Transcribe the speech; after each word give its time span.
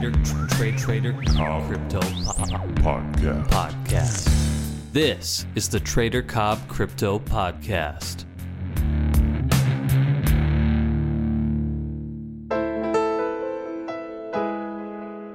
Trader 0.00 0.18
Trade 0.48 0.78
Trader 0.78 1.12
Crypto 1.12 2.00
Podcast. 2.00 3.46
Podcast. 3.48 4.92
This 4.94 5.44
is 5.54 5.68
the 5.68 5.78
Trader 5.78 6.22
Cobb 6.22 6.66
Crypto 6.68 7.18
Podcast. 7.18 8.24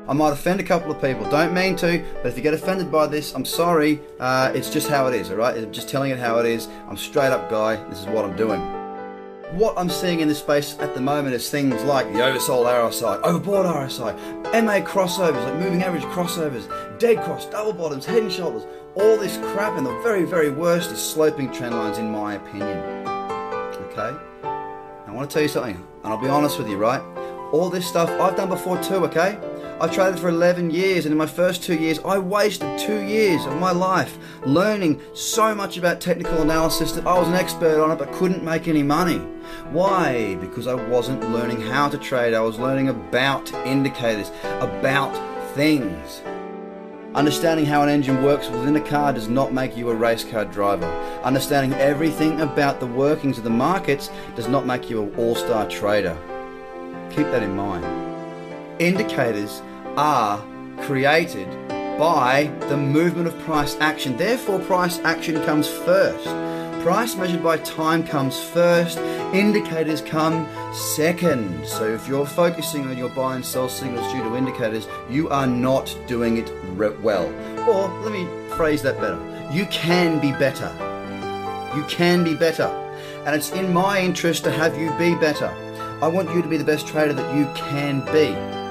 I 0.08 0.14
might 0.14 0.32
offend 0.32 0.60
a 0.60 0.64
couple 0.64 0.92
of 0.92 1.00
people. 1.00 1.30
Don't 1.30 1.54
mean 1.54 1.76
to, 1.76 2.04
but 2.24 2.30
if 2.30 2.36
you 2.36 2.42
get 2.42 2.56
offended 2.56 2.92
by 2.92 3.06
this, 3.06 3.36
I'm 3.36 3.46
sorry. 3.46 4.02
Uh, 4.20 4.52
it's 4.56 4.72
just 4.72 4.90
how 4.90 5.06
it 5.06 5.14
is, 5.14 5.30
all 5.30 5.38
right? 5.38 5.56
I'm 5.56 5.72
just 5.72 5.90
telling 5.90 6.10
it 6.10 6.18
how 6.18 6.40
it 6.40 6.48
is. 6.48 6.68
I'm 6.90 6.98
straight 6.98 7.32
up 7.32 7.52
guy. 7.52 7.76
This 7.90 8.00
is 8.00 8.08
what 8.08 8.26
I'm 8.26 8.36
doing. 8.36 8.75
What 9.52 9.76
I'm 9.78 9.90
seeing 9.90 10.22
in 10.22 10.28
this 10.28 10.40
space 10.40 10.76
at 10.80 10.96
the 10.96 11.02
moment 11.02 11.36
is 11.36 11.52
things 11.52 11.82
like 11.84 12.12
the 12.12 12.20
oversold 12.20 12.66
RSI, 12.66 13.22
overbought 13.22 13.72
RSI, 13.72 14.64
MA 14.64 14.84
crossovers, 14.84 15.46
like 15.46 15.54
moving 15.60 15.84
average 15.84 16.04
crossovers, 16.06 16.68
dead 16.98 17.24
cross, 17.24 17.46
double 17.46 17.72
bottoms, 17.72 18.08
head 18.08 18.24
and 18.24 18.32
shoulders, 18.32 18.66
all 18.96 19.18
this 19.18 19.38
crap, 19.38 19.78
and 19.78 19.86
the 19.86 19.98
very, 20.02 20.26
very 20.26 20.50
worst 20.50 20.92
is 20.92 21.00
sloping 21.00 21.52
trend 21.54 21.76
lines, 21.76 22.00
in 22.00 22.10
my 22.10 22.34
opinion. 22.34 22.80
Okay? 23.92 24.18
I 25.06 25.12
want 25.12 25.30
to 25.30 25.34
tell 25.34 25.44
you 25.44 25.48
something, 25.48 25.76
and 25.76 26.12
I'll 26.12 26.20
be 26.20 26.28
honest 26.28 26.58
with 26.58 26.68
you, 26.68 26.78
right? 26.78 27.02
All 27.54 27.70
this 27.70 27.88
stuff 27.88 28.10
I've 28.10 28.36
done 28.36 28.50
before 28.50 28.82
too, 28.82 29.06
okay? 29.06 29.38
I've 29.78 29.94
traded 29.94 30.22
for 30.22 30.30
11 30.30 30.72
years, 30.72 31.06
and 31.06 31.12
in 31.12 31.18
my 31.18 31.26
first 31.26 31.62
two 31.62 31.76
years, 31.76 32.00
I 32.00 32.18
wasted 32.18 32.80
two 32.80 33.02
years 33.02 33.46
of 33.46 33.60
my 33.60 33.72
life 33.72 34.18
learning 34.46 35.02
so 35.14 35.54
much 35.54 35.78
about 35.78 36.00
technical 36.00 36.42
analysis 36.42 36.94
that 36.94 37.06
I 37.06 37.20
was 37.20 37.28
an 37.28 37.34
expert 37.34 37.84
on 37.84 37.92
it 37.92 37.98
but 37.98 38.14
couldn't 38.14 38.42
make 38.42 38.70
any 38.70 38.84
money. 38.84 39.18
Why? 39.72 40.36
Because 40.36 40.66
I 40.68 40.76
wasn't 40.76 41.30
learning 41.30 41.60
how 41.60 41.90
to 41.90 41.98
trade, 41.98 42.34
I 42.34 42.40
was 42.40 42.58
learning 42.58 42.88
about 42.88 43.54
indicators, 43.66 44.32
about 44.62 45.14
things. 45.56 46.22
Understanding 47.14 47.66
how 47.66 47.82
an 47.82 47.90
engine 47.90 48.24
works 48.24 48.48
within 48.50 48.78
a 48.78 48.82
car 48.82 49.12
does 49.12 49.28
not 49.28 49.52
make 49.52 49.76
you 49.76 49.90
a 49.90 49.96
race 49.96 50.24
car 50.24 50.46
driver. 50.46 50.88
Understanding 51.24 51.74
everything 51.74 52.40
about 52.40 52.80
the 52.80 52.88
workings 52.88 53.38
of 53.38 53.44
the 53.44 53.50
markets 53.50 54.10
does 54.38 54.48
not 54.48 54.66
make 54.66 54.90
you 54.90 55.04
an 55.04 55.16
all 55.18 55.36
star 55.36 55.68
trader. 55.68 56.18
Keep 57.10 57.28
that 57.28 57.44
in 57.44 57.58
mind. 57.58 58.15
Indicators 58.80 59.62
are 59.96 60.44
created 60.82 61.48
by 61.98 62.52
the 62.68 62.76
movement 62.76 63.28
of 63.28 63.40
price 63.40 63.78
action. 63.80 64.18
Therefore, 64.18 64.60
price 64.60 65.00
action 65.00 65.42
comes 65.46 65.70
first. 65.70 66.26
Price 66.84 67.16
measured 67.16 67.42
by 67.42 67.58
time 67.60 68.06
comes 68.06 68.38
first. 68.38 68.98
Indicators 69.34 70.02
come 70.02 70.46
second. 70.74 71.66
So 71.66 71.86
if 71.86 72.06
you're 72.06 72.26
focusing 72.26 72.86
on 72.88 72.98
your 72.98 73.10
buy 73.10 73.36
and 73.36 73.46
sell 73.46 73.70
signals 73.70 74.12
due 74.12 74.22
to 74.24 74.36
indicators, 74.36 74.88
you 75.10 75.30
are 75.30 75.48
not 75.48 75.98
doing 76.06 76.38
it 76.38 76.52
re- 76.76 76.90
well. 77.02 77.28
Or 77.68 77.88
let 78.02 78.12
me 78.12 78.28
phrase 78.58 78.82
that 78.82 79.00
better. 79.00 79.20
You 79.54 79.66
can 79.68 80.20
be 80.20 80.32
better. 80.34 80.70
You 81.76 81.84
can 81.86 82.26
be 82.26 82.36
better. 82.36 82.68
And 83.26 83.36
it's 83.36 83.52
in 83.54 83.74
my 83.74 84.02
interest 84.02 84.44
to 84.44 84.52
have 84.52 84.78
you 84.78 84.92
be 84.98 85.16
better. 85.16 85.48
I 86.02 86.08
want 86.08 86.30
you 86.36 86.42
to 86.42 86.48
be 86.48 86.58
the 86.58 86.66
best 86.66 86.88
trader 86.88 87.14
that 87.14 87.36
you 87.36 87.50
can 87.56 88.02
be. 88.12 88.65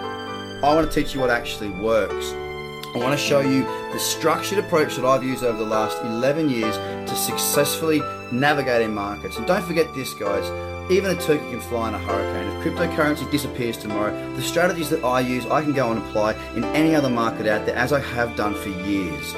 I 0.64 0.74
want 0.74 0.90
to 0.90 0.94
teach 1.02 1.12
you 1.12 1.20
what 1.20 1.28
actually 1.28 1.68
works. 1.68 2.32
I 2.32 2.96
want 2.96 3.10
to 3.10 3.22
show 3.22 3.40
you 3.40 3.64
the 3.92 3.98
structured 3.98 4.58
approach 4.58 4.96
that 4.96 5.04
I've 5.04 5.22
used 5.22 5.44
over 5.44 5.58
the 5.58 5.68
last 5.68 6.02
11 6.02 6.48
years 6.48 6.78
to 6.78 7.14
successfully 7.14 8.00
navigating 8.32 8.94
markets. 8.94 9.36
And 9.36 9.46
don't 9.46 9.62
forget 9.62 9.94
this, 9.94 10.14
guys. 10.14 10.44
Even 10.90 11.14
a 11.14 11.20
turkey 11.20 11.44
can 11.50 11.60
fly 11.60 11.88
in 11.88 11.94
a 11.94 11.98
hurricane. 11.98 12.48
If 12.56 12.64
cryptocurrency 12.64 13.30
disappears 13.30 13.76
tomorrow, 13.76 14.34
the 14.36 14.42
strategies 14.42 14.88
that 14.88 15.04
I 15.04 15.20
use, 15.20 15.44
I 15.44 15.60
can 15.60 15.74
go 15.74 15.92
and 15.92 16.00
apply 16.02 16.32
in 16.56 16.64
any 16.64 16.94
other 16.94 17.10
market 17.10 17.46
out 17.46 17.66
there, 17.66 17.76
as 17.76 17.92
I 17.92 18.00
have 18.00 18.34
done 18.34 18.54
for 18.54 18.70
years. 18.70 19.34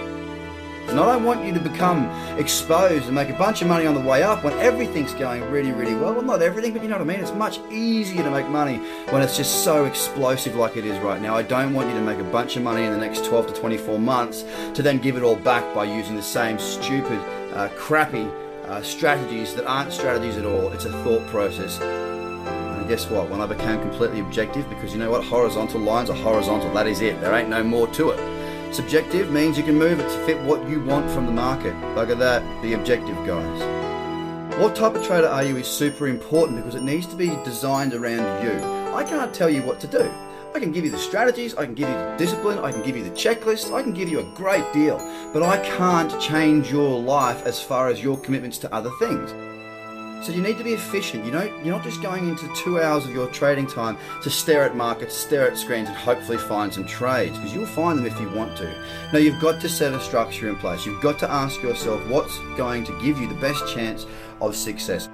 And 0.88 1.00
I 1.00 1.12
don't 1.12 1.24
want 1.24 1.44
you 1.44 1.52
to 1.52 1.60
become 1.60 2.08
exposed 2.38 3.06
and 3.06 3.14
make 3.14 3.28
a 3.28 3.34
bunch 3.34 3.60
of 3.60 3.68
money 3.68 3.86
on 3.86 3.94
the 3.94 4.00
way 4.00 4.22
up 4.22 4.44
when 4.44 4.52
everything's 4.58 5.12
going 5.14 5.42
really, 5.50 5.72
really 5.72 5.94
well. 5.94 6.14
Well, 6.14 6.22
not 6.22 6.42
everything, 6.42 6.72
but 6.72 6.82
you 6.82 6.88
know 6.88 6.96
what 6.96 7.02
I 7.02 7.12
mean? 7.12 7.20
It's 7.20 7.32
much 7.32 7.58
easier 7.70 8.22
to 8.22 8.30
make 8.30 8.46
money 8.48 8.76
when 9.10 9.20
it's 9.20 9.36
just 9.36 9.64
so 9.64 9.84
explosive 9.84 10.54
like 10.54 10.76
it 10.76 10.86
is 10.86 10.98
right 11.00 11.20
now. 11.20 11.34
I 11.36 11.42
don't 11.42 11.74
want 11.74 11.88
you 11.88 11.94
to 11.94 12.00
make 12.00 12.18
a 12.20 12.24
bunch 12.24 12.56
of 12.56 12.62
money 12.62 12.84
in 12.84 12.92
the 12.92 12.98
next 12.98 13.24
12 13.24 13.48
to 13.48 13.52
24 13.54 13.98
months 13.98 14.44
to 14.74 14.82
then 14.82 14.98
give 14.98 15.16
it 15.16 15.22
all 15.22 15.36
back 15.36 15.74
by 15.74 15.84
using 15.84 16.14
the 16.14 16.22
same 16.22 16.58
stupid, 16.58 17.18
uh, 17.52 17.68
crappy 17.76 18.28
uh, 18.66 18.80
strategies 18.82 19.54
that 19.54 19.66
aren't 19.66 19.92
strategies 19.92 20.36
at 20.36 20.44
all. 20.44 20.72
It's 20.72 20.84
a 20.84 20.92
thought 21.02 21.26
process. 21.26 21.80
And 21.80 22.88
guess 22.88 23.10
what? 23.10 23.28
When 23.28 23.40
I 23.40 23.46
became 23.46 23.80
completely 23.80 24.20
objective, 24.20 24.68
because 24.68 24.92
you 24.92 24.98
know 24.98 25.10
what? 25.10 25.24
Horizontal 25.24 25.80
lines 25.80 26.10
are 26.10 26.16
horizontal. 26.16 26.72
That 26.74 26.86
is 26.86 27.00
it. 27.00 27.20
There 27.20 27.34
ain't 27.34 27.48
no 27.48 27.64
more 27.64 27.88
to 27.88 28.10
it. 28.10 28.45
Subjective 28.72 29.30
means 29.30 29.56
you 29.56 29.64
can 29.64 29.78
move 29.78 30.00
it 30.00 30.08
to 30.08 30.26
fit 30.26 30.40
what 30.42 30.68
you 30.68 30.82
want 30.82 31.10
from 31.10 31.26
the 31.26 31.32
market. 31.32 31.74
Bugger 31.94 32.18
that, 32.18 32.42
be 32.62 32.74
objective, 32.74 33.16
guys. 33.26 33.86
What 34.58 34.74
type 34.74 34.94
of 34.94 35.04
trader 35.06 35.28
are 35.28 35.44
you 35.44 35.56
is 35.56 35.66
super 35.66 36.08
important 36.08 36.58
because 36.58 36.74
it 36.74 36.82
needs 36.82 37.06
to 37.06 37.16
be 37.16 37.28
designed 37.44 37.94
around 37.94 38.42
you. 38.42 38.94
I 38.94 39.04
can't 39.04 39.34
tell 39.34 39.50
you 39.50 39.62
what 39.62 39.80
to 39.80 39.86
do. 39.86 40.10
I 40.54 40.58
can 40.58 40.72
give 40.72 40.86
you 40.86 40.90
the 40.90 40.96
strategies, 40.96 41.54
I 41.54 41.66
can 41.66 41.74
give 41.74 41.88
you 41.88 41.94
the 41.94 42.14
discipline, 42.16 42.58
I 42.60 42.72
can 42.72 42.82
give 42.82 42.96
you 42.96 43.04
the 43.04 43.10
checklist, 43.10 43.74
I 43.74 43.82
can 43.82 43.92
give 43.92 44.08
you 44.08 44.20
a 44.20 44.34
great 44.34 44.64
deal, 44.72 44.96
but 45.34 45.42
I 45.42 45.58
can't 45.76 46.18
change 46.18 46.70
your 46.70 46.98
life 46.98 47.44
as 47.44 47.62
far 47.62 47.88
as 47.88 48.02
your 48.02 48.16
commitments 48.16 48.56
to 48.58 48.74
other 48.74 48.90
things. 48.98 49.55
So 50.22 50.32
you 50.32 50.42
need 50.42 50.58
to 50.58 50.64
be 50.64 50.72
efficient. 50.72 51.24
You 51.24 51.30
don't, 51.30 51.64
you're 51.64 51.74
not 51.74 51.84
just 51.84 52.02
going 52.02 52.28
into 52.28 52.52
two 52.56 52.80
hours 52.80 53.04
of 53.04 53.12
your 53.12 53.28
trading 53.28 53.66
time 53.66 53.96
to 54.22 54.30
stare 54.30 54.62
at 54.62 54.74
markets, 54.74 55.14
stare 55.14 55.48
at 55.48 55.56
screens, 55.56 55.88
and 55.88 55.96
hopefully 55.96 56.38
find 56.38 56.72
some 56.72 56.84
trades 56.84 57.36
because 57.36 57.54
you'll 57.54 57.66
find 57.66 57.98
them 57.98 58.06
if 58.06 58.18
you 58.20 58.28
want 58.30 58.56
to. 58.56 58.74
Now 59.12 59.18
you've 59.18 59.40
got 59.40 59.60
to 59.60 59.68
set 59.68 59.92
a 59.92 60.00
structure 60.00 60.48
in 60.48 60.56
place. 60.56 60.84
You've 60.84 61.02
got 61.02 61.18
to 61.20 61.30
ask 61.30 61.62
yourself 61.62 62.04
what's 62.08 62.38
going 62.56 62.84
to 62.84 63.00
give 63.00 63.20
you 63.20 63.28
the 63.28 63.40
best 63.40 63.66
chance 63.72 64.06
of 64.40 64.56
success. 64.56 65.08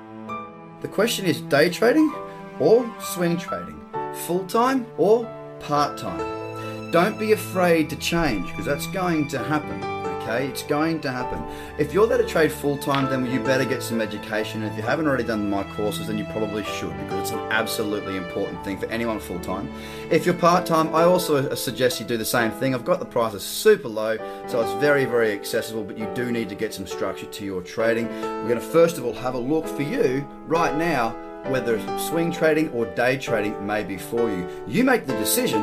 The 0.81 0.89
question 0.89 1.27
is 1.27 1.43
day 1.43 1.69
trading 1.69 2.13
or 2.59 2.91
swing 3.01 3.37
trading, 3.37 3.81
full 4.27 4.47
time 4.47 4.87
or 4.97 5.25
part 5.61 5.99
time. 5.99 6.91
Don't 6.91 7.19
be 7.19 7.33
afraid 7.33 7.91
to 7.91 7.97
change 7.97 8.49
because 8.51 8.67
that's 8.67 8.87
going 8.89 9.29
to 9.29 9.39
happen 9.39 9.92
okay? 10.23 10.49
It's 10.49 10.63
going 10.63 11.01
to 11.01 11.11
happen. 11.11 11.43
If 11.79 11.93
you're 11.93 12.07
there 12.07 12.19
to 12.19 12.27
trade 12.27 12.53
full 12.53 12.79
time, 12.79 13.11
then 13.11 13.31
you 13.31 13.41
better 13.41 13.65
get 13.65 13.83
some 13.83 14.01
education. 14.01 14.63
And 14.63 14.71
if 14.73 14.77
you 14.77 14.83
haven't 14.83 15.07
already 15.07 15.25
done 15.25 15.51
my 15.51 15.65
courses, 15.75 16.07
then 16.07 16.19
you 16.19 16.25
probably 16.27 16.65
should 16.65 16.97
because 16.99 17.21
it's 17.21 17.31
an 17.33 17.41
absolutely 17.51 18.17
important 18.17 18.65
thing 18.65 18.79
for 18.79 18.87
anyone 18.87 19.21
full 19.21 19.41
time. 19.41 19.73
If 20.11 20.25
you're 20.25 20.35
part 20.35 20.67
time, 20.67 20.95
I 20.95 21.05
also 21.05 21.55
suggest 21.55 22.01
you 22.01 22.07
do 22.07 22.17
the 22.17 22.25
same 22.25 22.51
thing. 22.51 22.75
I've 22.75 22.85
got 22.85 23.01
the 23.01 23.07
prices 23.07 23.43
super 23.43 23.89
low, 23.89 24.17
so 24.47 24.61
it's 24.61 24.81
very, 24.81 25.05
very 25.05 25.33
accessible, 25.33 25.85
but 25.85 25.99
you 25.99 26.09
do 26.15 26.33
need 26.33 26.49
to 26.49 26.55
get 26.55 26.73
some 26.73 26.87
structure 26.87 27.27
to 27.27 27.45
your 27.45 27.63
trading. 27.63 28.09
We're 28.21 28.49
going 28.49 28.61
to 28.61 28.61
first 28.61 28.99
of 28.99 29.05
all 29.05 29.15
have 29.15 29.35
a 29.35 29.39
look 29.39 29.67
for 29.67 29.83
you 29.83 30.27
right 30.47 30.77
now 30.77 31.17
whether 31.49 31.81
swing 31.99 32.31
trading 32.31 32.69
or 32.71 32.87
day 32.95 33.19
trading 33.19 33.67
may 33.67 33.83
be 33.83 33.97
for 33.97 34.31
you. 34.31 34.49
You 34.67 34.85
make 34.85 35.07
the 35.07 35.15
decision, 35.15 35.63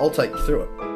I'll 0.00 0.10
take 0.10 0.30
you 0.30 0.44
through 0.44 0.62
it. 0.62 0.89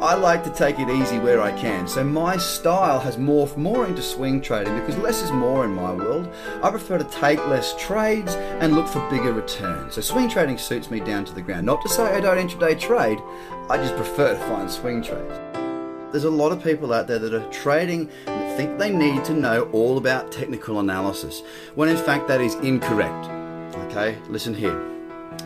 I 0.00 0.14
like 0.14 0.42
to 0.44 0.50
take 0.50 0.78
it 0.78 0.88
easy 0.88 1.18
where 1.18 1.42
I 1.42 1.52
can, 1.52 1.86
so 1.86 2.02
my 2.02 2.38
style 2.38 2.98
has 3.00 3.18
morphed 3.18 3.58
more 3.58 3.86
into 3.86 4.00
swing 4.00 4.40
trading 4.40 4.74
because 4.80 4.96
less 4.96 5.20
is 5.20 5.30
more 5.30 5.62
in 5.66 5.74
my 5.74 5.92
world. 5.92 6.26
I 6.62 6.70
prefer 6.70 6.96
to 6.96 7.04
take 7.04 7.38
less 7.48 7.74
trades 7.78 8.34
and 8.34 8.74
look 8.74 8.88
for 8.88 9.06
bigger 9.10 9.34
returns. 9.34 9.96
So 9.96 10.00
swing 10.00 10.30
trading 10.30 10.56
suits 10.56 10.90
me 10.90 11.00
down 11.00 11.26
to 11.26 11.34
the 11.34 11.42
ground. 11.42 11.66
Not 11.66 11.82
to 11.82 11.90
say 11.90 12.04
I 12.04 12.20
don't 12.20 12.38
intraday 12.38 12.80
trade, 12.80 13.18
I 13.68 13.76
just 13.76 13.94
prefer 13.94 14.32
to 14.32 14.40
find 14.46 14.70
swing 14.70 15.02
trades. 15.02 15.38
There's 16.12 16.24
a 16.24 16.30
lot 16.30 16.50
of 16.50 16.64
people 16.64 16.94
out 16.94 17.06
there 17.06 17.18
that 17.18 17.34
are 17.34 17.46
trading 17.50 18.08
and 18.26 18.56
think 18.56 18.78
they 18.78 18.90
need 18.90 19.22
to 19.26 19.34
know 19.34 19.68
all 19.72 19.98
about 19.98 20.32
technical 20.32 20.80
analysis, 20.80 21.42
when 21.74 21.90
in 21.90 21.98
fact 21.98 22.26
that 22.28 22.40
is 22.40 22.54
incorrect. 22.54 23.26
Okay, 23.90 24.16
listen 24.30 24.54
here. 24.54 24.82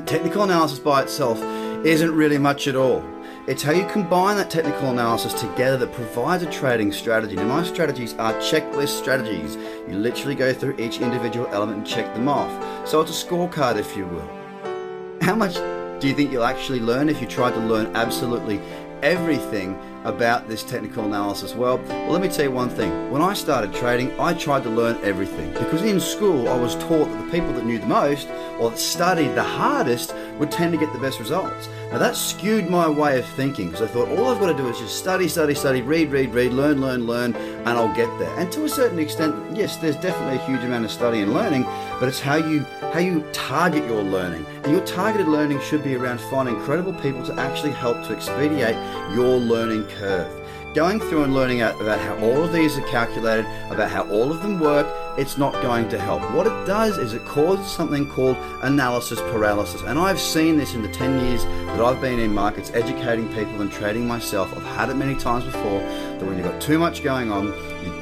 Technical 0.07 0.45
analysis 0.45 0.79
by 0.79 1.03
itself 1.03 1.43
isn't 1.85 2.15
really 2.15 2.39
much 2.39 2.69
at 2.69 2.77
all. 2.77 3.05
It's 3.47 3.63
how 3.63 3.73
you 3.73 3.87
combine 3.89 4.39
that 4.39 4.49
technical 4.49 4.89
analysis 4.89 5.39
together 5.39 5.77
that 5.77 5.93
provides 5.93 6.43
a 6.43 6.51
trading 6.51 6.91
strategy. 6.91 7.37
Now, 7.37 7.45
my 7.45 7.63
strategies 7.63 8.15
are 8.15 8.33
checklist 8.37 8.99
strategies. 8.99 9.57
You 9.87 9.99
literally 9.99 10.35
go 10.35 10.55
through 10.55 10.79
each 10.79 11.03
individual 11.03 11.47
element 11.49 11.77
and 11.77 11.87
check 11.87 12.15
them 12.15 12.27
off. 12.27 12.89
So 12.89 13.03
it's 13.03 13.23
a 13.23 13.27
scorecard, 13.27 13.77
if 13.77 13.95
you 13.99 14.07
will. 14.07 15.19
How 15.21 15.35
much 15.35 15.57
do 16.01 16.09
you 16.09 16.15
think 16.15 16.33
you'll 16.33 16.45
actually 16.45 16.81
learn 16.81 17.11
if 17.11 17.21
you 17.21 17.27
try 17.27 17.51
to 17.51 17.61
learn 17.61 17.95
absolutely 17.95 18.63
everything 19.05 19.79
about 20.05 20.49
this 20.49 20.63
technical 20.63 21.05
analysis? 21.05 21.55
Well, 21.55 21.79
well, 21.79 22.11
let 22.11 22.23
me 22.23 22.29
tell 22.29 22.47
you 22.47 22.51
one 22.51 22.71
thing. 22.71 23.11
When 23.11 23.23
I 23.23 23.35
started 23.35 23.73
trading, 23.75 24.19
I 24.19 24.33
tried 24.35 24.63
to 24.65 24.71
learn 24.71 24.99
everything 25.05 25.53
because 25.53 25.83
in 25.83 26.01
school 26.01 26.49
I 26.49 26.59
was 26.59 26.75
taught 26.77 27.09
that 27.09 27.25
the 27.25 27.31
people 27.31 27.53
that 27.53 27.67
knew 27.67 27.79
the 27.79 27.87
most 27.87 28.29
or 28.59 28.71
that 28.71 28.79
studied 28.79 29.35
the 29.35 29.43
hardest 29.43 30.15
would 30.39 30.51
tend 30.51 30.73
to 30.73 30.79
get 30.79 30.93
the 30.93 30.99
best 30.99 31.21
results. 31.21 31.69
Now 31.91 31.99
that 31.99 32.17
skewed 32.17 32.69
my 32.69 32.89
way 32.89 33.19
of 33.19 33.27
thinking 33.31 33.71
because 33.71 33.83
I 33.83 33.93
thought 33.93 34.09
all 34.09 34.29
I've 34.29 34.41
got 34.41 34.51
to 34.51 34.57
do 34.57 34.69
is 34.69 34.79
just 34.79 34.99
study, 34.99 35.29
study, 35.29 35.55
study, 35.55 35.83
read, 35.83 36.11
read, 36.11 36.33
read, 36.33 36.53
learn, 36.53 36.81
learn, 36.81 37.07
learn, 37.07 37.37
and 37.37 37.69
I'll 37.69 37.95
get 37.95 38.19
there. 38.19 38.35
And 38.39 38.51
to 38.53 38.65
a 38.65 38.69
certain 38.69 38.99
extent, 38.99 39.35
yes, 39.57 39.77
there's 39.77 39.97
definitely 39.97 40.37
a 40.37 40.47
huge 40.47 40.65
amount 40.65 40.87
of 40.87 40.91
study 40.91 41.21
and 41.21 41.35
learning, 41.35 41.65
but 42.01 42.09
it's 42.09 42.21
how 42.21 42.37
you 42.37 42.61
how 42.93 42.99
you 42.99 43.25
target 43.33 43.85
your 43.85 44.03
learning. 44.03 44.47
And 44.63 44.73
your 44.73 44.85
targeted 44.85 45.29
learning 45.29 45.61
should 45.61 45.83
be 45.83 45.95
around 45.95 46.21
finding 46.21 46.57
credible 46.61 46.95
people 46.95 47.25
to 47.27 47.35
actually 47.41 47.73
help 47.73 48.07
to 48.07 48.15
expedite 48.15 48.77
your 49.15 49.37
learning 49.37 49.87
curve 49.99 50.45
going 50.75 50.99
through 50.99 51.23
and 51.23 51.33
learning 51.33 51.63
about 51.63 52.01
how 52.01 52.17
all 52.19 52.43
of 52.43 52.53
these 52.53 52.77
are 52.77 52.87
calculated, 52.89 53.47
about 53.71 53.89
how 53.89 54.03
all 54.11 54.33
of 54.33 54.43
them 54.43 54.59
work, 54.59 54.87
it's 55.17 55.39
not 55.39 55.53
going 55.63 55.89
to 55.89 55.99
help. 55.99 56.21
What 56.33 56.49
it 56.49 56.67
does 56.67 56.99
is 56.99 57.15
it 57.15 57.25
causes 57.25 57.71
something 57.71 58.09
called 58.09 58.37
analysis 58.63 59.21
paralysis. 59.21 59.83
And 59.83 59.99
I've 59.99 60.19
seen 60.19 60.57
this 60.57 60.75
in 60.75 60.83
the 60.83 60.89
10 60.89 61.25
years 61.27 61.45
that 61.45 61.81
I've 61.81 62.01
been 62.01 62.19
in 62.19 62.35
markets, 62.35 62.73
educating 62.75 63.29
people 63.29 63.63
and 63.63 63.71
trading 63.71 64.07
myself. 64.07 64.53
I've 64.57 64.77
had 64.77 64.91
it 64.91 64.95
many 64.95 65.15
times 65.15 65.45
before 65.45 65.79
that 65.79 66.25
when 66.25 66.37
you've 66.37 66.47
got 66.47 66.61
too 66.61 66.79
much 66.79 67.05
going 67.05 67.31
on, 67.31 67.53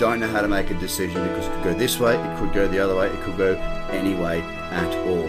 don't 0.03 0.19
know 0.19 0.27
how 0.27 0.43
to 0.43 0.49
make 0.49 0.69
a 0.69 0.75
decision 0.75 1.23
because 1.29 1.47
it 1.47 1.53
could 1.53 1.63
go 1.63 1.75
this 1.75 2.01
way, 2.01 2.17
it 2.17 2.39
could 2.41 2.53
go 2.53 2.67
the 2.67 2.81
other 2.81 2.97
way, 2.97 3.07
it 3.07 3.21
could 3.21 3.37
go 3.37 3.55
any 3.93 4.17
way 4.17 4.43
at 4.73 4.93
all. 5.07 5.29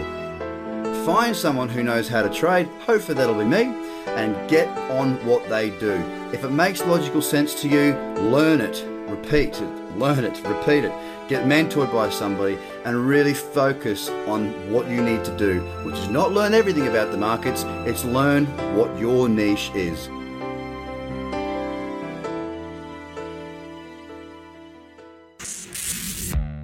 Find 1.06 1.36
someone 1.36 1.68
who 1.68 1.84
knows 1.84 2.08
how 2.08 2.22
to 2.22 2.28
trade, 2.28 2.66
hopefully 2.80 3.16
that'll 3.16 3.38
be 3.38 3.44
me, 3.44 3.72
and 4.16 4.50
get 4.50 4.66
on 4.90 5.24
what 5.24 5.48
they 5.48 5.70
do. 5.78 5.92
If 6.32 6.42
it 6.42 6.50
makes 6.50 6.80
logical 6.80 7.22
sense 7.22 7.54
to 7.62 7.68
you, 7.68 7.92
learn 8.18 8.60
it, 8.60 8.84
repeat 9.08 9.60
it, 9.60 9.96
learn 9.96 10.24
it, 10.24 10.44
repeat 10.44 10.82
it. 10.82 10.92
Get 11.28 11.46
mentored 11.46 11.92
by 11.92 12.10
somebody 12.10 12.58
and 12.84 13.06
really 13.06 13.32
focus 13.32 14.08
on 14.26 14.48
what 14.72 14.88
you 14.88 15.00
need 15.04 15.24
to 15.24 15.36
do, 15.36 15.60
which 15.84 15.94
is 15.94 16.08
not 16.08 16.32
learn 16.32 16.52
everything 16.52 16.88
about 16.88 17.12
the 17.12 17.16
markets, 17.16 17.62
it's 17.86 18.04
learn 18.04 18.46
what 18.76 18.98
your 18.98 19.28
niche 19.28 19.70
is. 19.72 20.08